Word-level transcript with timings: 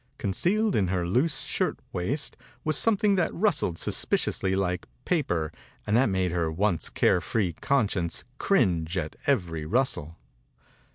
Concealed 0.17 0.75
in 0.75 0.87
her 0.87 1.05
loose 1.05 1.41
shirt 1.41 1.79
waist 1.93 2.35
was 2.63 2.75
something 2.75 3.17
that 3.17 3.31
rustled 3.35 3.73
lOI 3.73 3.73
THE 3.73 3.77
INCXJBAYOR 3.77 3.83
BABY 3.83 3.91
suspiciously 3.93 4.55
like 4.55 4.87
paper 5.05 5.51
and 5.85 5.95
that 5.95 6.09
made 6.09 6.31
her 6.31 6.51
once 6.51 6.89
care 6.89 7.21
free 7.21 7.53
con 7.53 7.87
science 7.87 8.23
cringe 8.39 8.97
at 8.97 9.15
every 9.27 9.63
rustle. 9.63 10.17